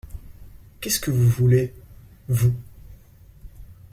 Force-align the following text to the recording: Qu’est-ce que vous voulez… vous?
Qu’est-ce 0.79 0.99
que 0.99 1.11
vous 1.11 1.29
voulez… 1.29 1.75
vous? 2.27 2.55